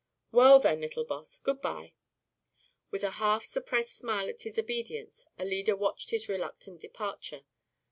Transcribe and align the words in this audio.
"Well 0.31 0.59
then, 0.59 0.81
little 0.81 1.03
boss, 1.05 1.37
goodbye." 1.37 1.93
With 2.89 3.03
a 3.03 3.11
half 3.21 3.45
suppressed 3.45 3.95
smile 3.95 4.27
at 4.29 4.41
his 4.41 4.57
obedience 4.57 5.27
Alida 5.37 5.75
watched 5.75 6.09
his 6.09 6.27
reluctant 6.27 6.79
departure. 6.81 7.43